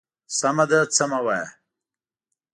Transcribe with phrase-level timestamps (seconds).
[0.37, 1.47] _سمه ده، څه مه وايه.